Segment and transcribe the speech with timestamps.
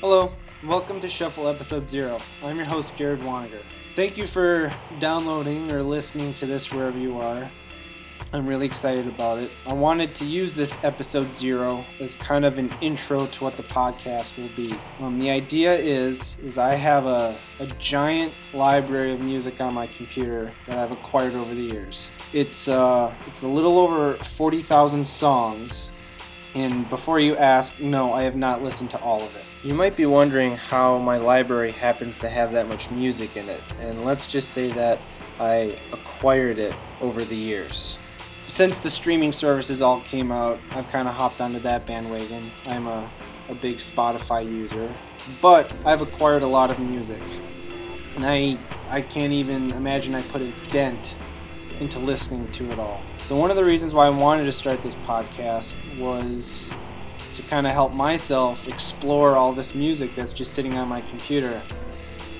[0.00, 0.32] Hello,
[0.64, 2.22] welcome to Shuffle Episode Zero.
[2.42, 3.60] I'm your host, Jared Waniger.
[3.94, 7.50] Thank you for downloading or listening to this wherever you are.
[8.32, 9.50] I'm really excited about it.
[9.66, 13.62] I wanted to use this episode zero as kind of an intro to what the
[13.64, 14.74] podcast will be.
[15.00, 19.86] Um, the idea is is I have a, a giant library of music on my
[19.86, 22.10] computer that I've acquired over the years.
[22.32, 25.92] It's uh, it's a little over forty thousand songs,
[26.54, 29.44] and before you ask, no, I have not listened to all of it.
[29.62, 33.62] You might be wondering how my library happens to have that much music in it,
[33.78, 34.98] and let's just say that
[35.38, 37.98] I acquired it over the years
[38.50, 42.50] since the streaming services all came out, I've kind of hopped onto that bandwagon.
[42.66, 43.08] I'm a,
[43.48, 44.92] a big Spotify user,
[45.40, 47.22] but I've acquired a lot of music.
[48.16, 48.58] And I,
[48.88, 51.14] I can't even imagine I put a dent
[51.80, 53.00] into listening to it all.
[53.22, 56.72] So, one of the reasons why I wanted to start this podcast was
[57.32, 61.60] to kind of help myself explore all this music that's just sitting on my computer.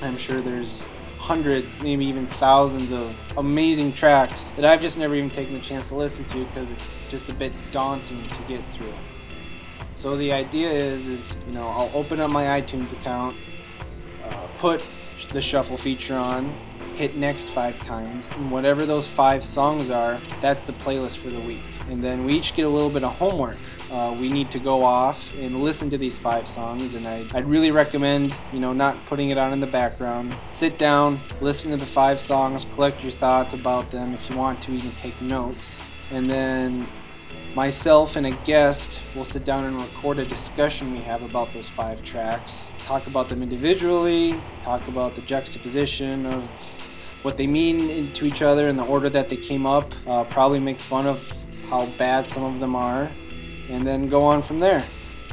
[0.02, 0.86] I'm sure there's
[1.18, 5.88] hundreds, maybe even thousands of amazing tracks that I've just never even taken the chance
[5.88, 8.94] to listen to because it's just a bit daunting to get through.
[9.94, 13.36] So the idea is, is you know, I'll open up my iTunes account,
[14.24, 14.82] uh, put
[15.32, 16.52] the shuffle feature on,
[16.96, 21.40] hit next five times, and whatever those five songs are, that's the playlist for the
[21.40, 21.64] week.
[21.88, 23.58] And then we each get a little bit of homework.
[23.90, 27.46] Uh, we need to go off and listen to these five songs, and I, I'd
[27.46, 30.34] really recommend, you know, not putting it on in the background.
[30.48, 34.14] Sit down, listen to the five songs, collect your thoughts about them.
[34.14, 35.78] If you want to, even take notes.
[36.10, 36.86] And then
[37.54, 41.68] myself and a guest will sit down and record a discussion we have about those
[41.68, 46.48] five tracks talk about them individually talk about the juxtaposition of
[47.22, 49.92] what they mean to each other and the order that they came up.
[50.06, 51.30] Uh, probably make fun of
[51.68, 53.10] how bad some of them are,
[53.68, 54.84] and then go on from there.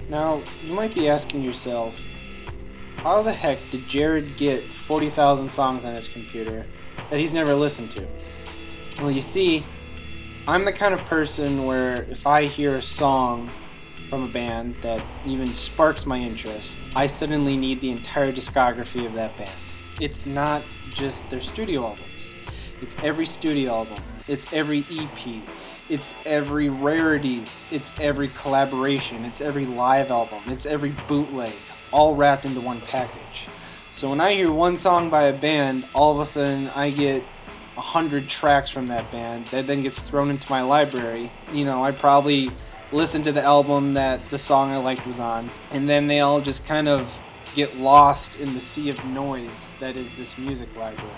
[0.09, 2.05] Now, you might be asking yourself,
[2.97, 6.65] how the heck did Jared get 40,000 songs on his computer
[7.09, 8.07] that he's never listened to?
[8.99, 9.65] Well, you see,
[10.49, 13.49] I'm the kind of person where if I hear a song
[14.09, 19.11] from a band that even sparks my interest, I suddenly need the entire discography of
[19.15, 19.59] that band.
[19.99, 20.63] It's not
[20.93, 22.33] just their studio albums.
[22.81, 24.01] It's every studio album.
[24.29, 25.43] It's every EP.
[25.89, 27.65] It's every rarities.
[27.69, 29.25] It's every collaboration.
[29.25, 30.43] It's every live album.
[30.47, 31.55] It's every bootleg,
[31.91, 33.49] all wrapped into one package.
[33.91, 37.25] So when I hear one song by a band, all of a sudden I get
[37.77, 41.31] a hundred tracks from that band that then gets thrown into my library.
[41.53, 42.49] You know, I probably
[42.91, 46.41] listened to the album that the song I liked was on, and then they all
[46.41, 47.21] just kind of
[47.53, 51.11] get lost in the sea of noise that is this music library.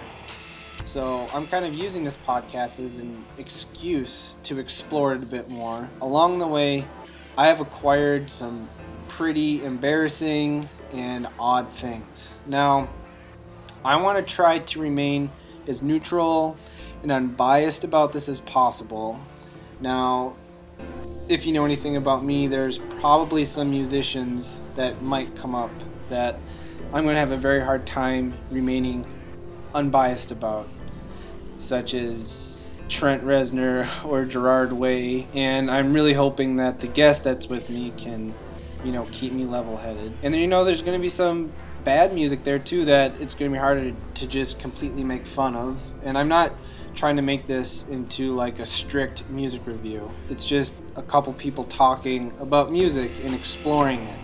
[0.85, 5.49] So I'm kind of using this podcast as an excuse to explore it a bit
[5.49, 5.87] more.
[6.01, 6.85] Along the way,
[7.37, 8.67] I have acquired some
[9.07, 12.33] pretty embarrassing and odd things.
[12.47, 12.89] Now,
[13.85, 15.29] I want to try to remain
[15.69, 16.57] as neutral
[17.03, 19.19] and unbiased about this as possible.
[19.79, 20.35] Now,
[21.29, 25.71] if you know anything about me, there's probably some musicians that might come up
[26.09, 26.39] that
[26.91, 29.05] I'm going to have a very hard time remaining
[29.75, 30.67] unbiased about,
[31.57, 35.27] such as Trent Reznor or Gerard Way.
[35.35, 38.33] And I'm really hoping that the guest that's with me can,
[38.83, 40.11] you know, keep me level headed.
[40.23, 41.53] And then, you know, there's going to be some
[41.83, 45.55] bad music there too that it's going to be harder to just completely make fun
[45.55, 45.81] of.
[46.03, 46.53] And I'm not
[46.95, 50.11] trying to make this into like a strict music review.
[50.29, 54.19] It's just a couple people talking about music and exploring it.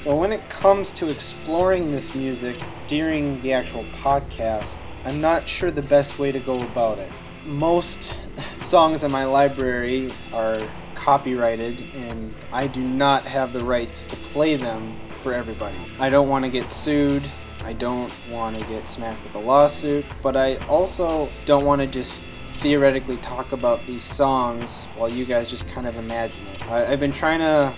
[0.00, 2.56] So, when it comes to exploring this music
[2.86, 7.12] during the actual podcast, I'm not sure the best way to go about it.
[7.44, 10.62] Most songs in my library are
[10.94, 15.76] copyrighted, and I do not have the rights to play them for everybody.
[15.98, 17.22] I don't want to get sued.
[17.62, 21.86] I don't want to get smacked with a lawsuit, but I also don't want to
[21.86, 26.62] just theoretically talk about these songs while you guys just kind of imagine it.
[26.62, 27.74] I, have been trying to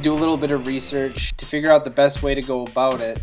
[0.00, 3.00] do a little bit of research to figure out the best way to go about
[3.00, 3.20] it.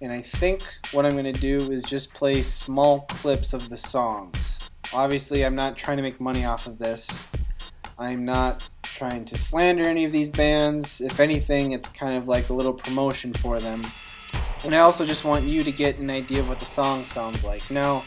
[0.00, 0.62] And I think
[0.92, 4.70] what I'm going to do is just play small clips of the songs.
[4.92, 7.08] Obviously, I'm not trying to make money off of this.
[7.98, 11.00] I'm not trying to slander any of these bands.
[11.00, 13.86] If anything, it's kind of like a little promotion for them.
[14.64, 17.44] And I also just want you to get an idea of what the song sounds
[17.44, 17.70] like.
[17.70, 18.04] Now,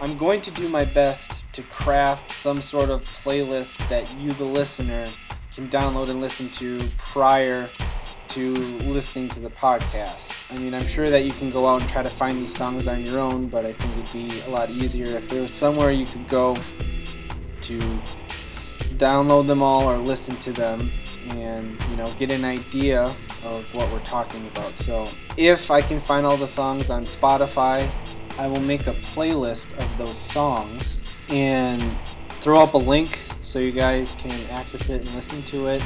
[0.00, 4.44] I'm going to do my best to craft some sort of playlist that you, the
[4.44, 5.08] listener,
[5.54, 7.70] can download and listen to prior
[8.28, 10.32] to listening to the podcast.
[10.50, 12.86] I mean, I'm sure that you can go out and try to find these songs
[12.86, 15.90] on your own, but I think it'd be a lot easier if there was somewhere
[15.90, 16.56] you could go
[17.62, 18.00] to
[19.00, 20.90] download them all or listen to them
[21.28, 24.78] and you know get an idea of what we're talking about.
[24.78, 25.08] So
[25.38, 27.90] if I can find all the songs on Spotify,
[28.38, 31.82] I will make a playlist of those songs and
[32.28, 35.82] throw up a link so you guys can access it and listen to it.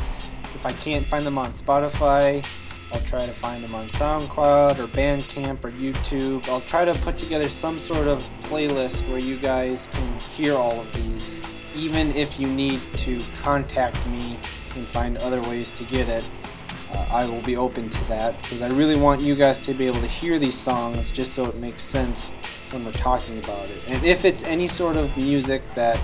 [0.54, 2.44] If I can't find them on Spotify,
[2.92, 6.48] I'll try to find them on SoundCloud or Bandcamp or YouTube.
[6.48, 10.80] I'll try to put together some sort of playlist where you guys can hear all
[10.80, 11.40] of these.
[11.74, 14.38] Even if you need to contact me
[14.76, 16.28] and find other ways to get it,
[16.92, 19.86] uh, I will be open to that because I really want you guys to be
[19.86, 22.32] able to hear these songs just so it makes sense
[22.70, 23.82] when we're talking about it.
[23.88, 25.98] And if it's any sort of music that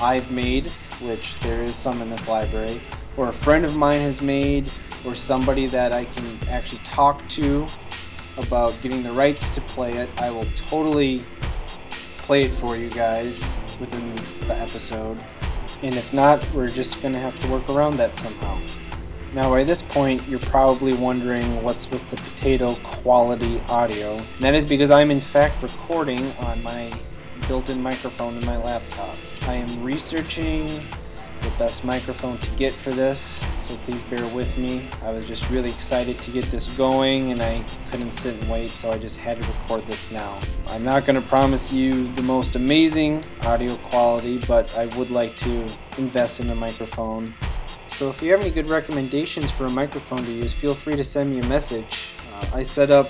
[0.00, 0.66] I've made,
[1.00, 2.80] which there is some in this library,
[3.16, 4.70] or a friend of mine has made,
[5.04, 7.66] or somebody that I can actually talk to
[8.36, 11.24] about getting the rights to play it, I will totally
[12.18, 14.14] play it for you guys within
[14.46, 15.18] the episode.
[15.82, 18.60] And if not, we're just going to have to work around that somehow.
[19.34, 24.16] Now, by this point, you're probably wondering what's with the potato quality audio.
[24.16, 26.92] And that is because I'm in fact recording on my
[27.48, 29.16] built in microphone in my laptop.
[29.42, 30.86] I am researching
[31.62, 34.84] best microphone to get for this, so please bear with me.
[35.00, 38.72] I was just really excited to get this going and I couldn't sit and wait,
[38.72, 40.40] so I just had to record this now.
[40.66, 45.36] I'm not going to promise you the most amazing audio quality, but I would like
[45.36, 45.68] to
[45.98, 47.32] invest in a microphone.
[47.86, 51.04] So if you have any good recommendations for a microphone to use, feel free to
[51.04, 52.08] send me a message.
[52.32, 53.08] Uh, I set up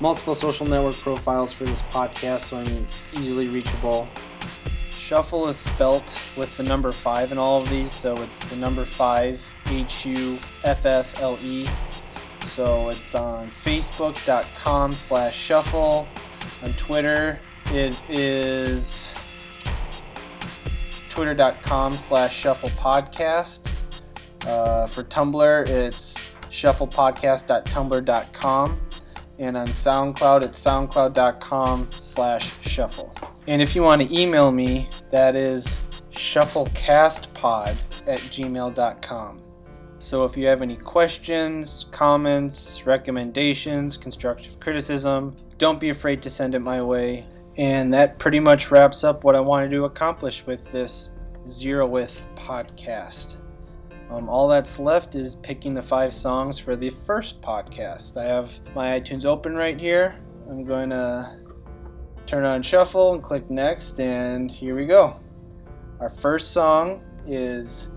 [0.00, 4.08] multiple social network profiles for this podcast, so I'm easily reachable.
[5.06, 8.84] Shuffle is spelt with the number 5 in all of these, so it's the number
[8.84, 11.68] 5, H U F F L E.
[12.44, 16.08] So it's on facebook.com slash shuffle.
[16.64, 19.14] On Twitter, it is
[21.08, 23.70] twitter.com slash shuffle podcast.
[24.44, 26.18] Uh, for Tumblr, it's
[26.50, 28.80] shufflepodcast.tumblr.com.
[29.38, 33.14] And on SoundCloud, it's soundcloud.com slash shuffle.
[33.48, 37.76] And if you want to email me, that is shufflecastpod
[38.06, 39.42] at gmail.com.
[39.98, 46.54] So if you have any questions, comments, recommendations, constructive criticism, don't be afraid to send
[46.54, 47.26] it my way.
[47.56, 51.12] And that pretty much wraps up what I wanted to accomplish with this
[51.44, 53.36] Zeroth podcast.
[54.10, 58.16] Um, all that's left is picking the five songs for the first podcast.
[58.16, 60.16] I have my iTunes open right here.
[60.48, 61.45] I'm going to
[62.26, 65.14] turn on shuffle and click next, and here we go.
[66.00, 67.90] Our first song is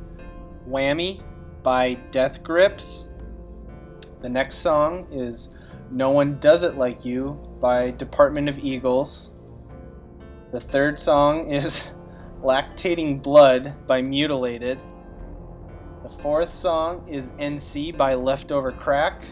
[0.67, 1.23] Whammy
[1.63, 3.09] by Death Grips.
[4.21, 5.55] The next song is
[5.89, 9.31] No One Does It Like You by Department of Eagles.
[10.51, 11.91] The third song is
[12.43, 14.83] Lactating Blood by Mutilated.
[16.03, 19.23] The fourth song is NC by Leftover Crack.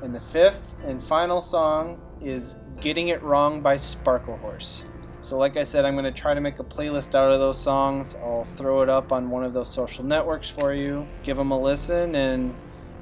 [0.00, 4.84] And the fifth and final song is Getting It Wrong by Sparklehorse.
[5.20, 7.60] So, like I said, I'm going to try to make a playlist out of those
[7.60, 8.16] songs.
[8.16, 11.06] I'll throw it up on one of those social networks for you.
[11.22, 12.54] Give them a listen and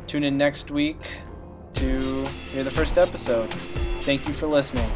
[0.06, 1.20] tune in next week
[1.74, 3.52] to hear the first episode.
[4.02, 4.90] Thank you for listening.